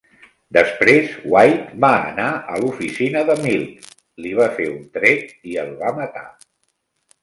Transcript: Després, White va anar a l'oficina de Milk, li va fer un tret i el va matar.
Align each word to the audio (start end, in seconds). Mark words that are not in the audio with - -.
Després, 0.55 1.11
White 1.33 1.77
va 1.85 1.91
anar 2.07 2.31
a 2.55 2.57
l'oficina 2.65 3.25
de 3.31 3.37
Milk, 3.47 3.87
li 4.25 4.35
va 4.43 4.51
fer 4.59 4.69
un 4.75 4.85
tret 4.99 5.41
i 5.55 5.59
el 5.67 5.75
va 5.87 5.99
matar. 6.05 6.31